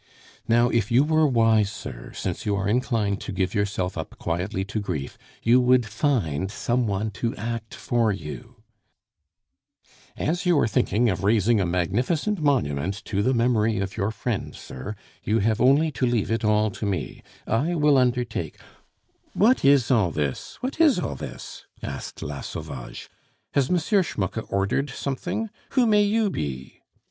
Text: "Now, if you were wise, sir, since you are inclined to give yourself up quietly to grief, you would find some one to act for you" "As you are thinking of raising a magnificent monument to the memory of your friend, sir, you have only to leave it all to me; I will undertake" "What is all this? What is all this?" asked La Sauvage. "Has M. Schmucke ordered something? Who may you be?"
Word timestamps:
"Now, 0.47 0.69
if 0.69 0.89
you 0.89 1.03
were 1.03 1.27
wise, 1.27 1.71
sir, 1.71 2.11
since 2.15 2.43
you 2.43 2.55
are 2.55 2.67
inclined 2.67 3.21
to 3.21 3.31
give 3.31 3.53
yourself 3.53 3.99
up 3.99 4.17
quietly 4.17 4.65
to 4.65 4.79
grief, 4.79 5.15
you 5.43 5.61
would 5.61 5.85
find 5.85 6.49
some 6.49 6.87
one 6.87 7.11
to 7.11 7.35
act 7.35 7.75
for 7.75 8.11
you" 8.11 8.55
"As 10.17 10.43
you 10.43 10.57
are 10.57 10.67
thinking 10.67 11.07
of 11.07 11.23
raising 11.23 11.61
a 11.61 11.67
magnificent 11.67 12.41
monument 12.41 13.05
to 13.05 13.21
the 13.21 13.35
memory 13.35 13.77
of 13.77 13.95
your 13.95 14.09
friend, 14.09 14.55
sir, 14.55 14.95
you 15.23 15.37
have 15.37 15.61
only 15.61 15.91
to 15.91 16.07
leave 16.07 16.31
it 16.31 16.43
all 16.43 16.71
to 16.71 16.85
me; 16.87 17.21
I 17.45 17.75
will 17.75 17.95
undertake" 17.99 18.57
"What 19.33 19.63
is 19.63 19.91
all 19.91 20.09
this? 20.09 20.57
What 20.61 20.81
is 20.81 20.97
all 20.97 21.13
this?" 21.13 21.67
asked 21.83 22.23
La 22.23 22.41
Sauvage. 22.41 23.07
"Has 23.53 23.69
M. 23.69 23.77
Schmucke 23.77 24.51
ordered 24.51 24.89
something? 24.89 25.51
Who 25.73 25.85
may 25.85 26.01
you 26.01 26.31
be?" 26.31 26.81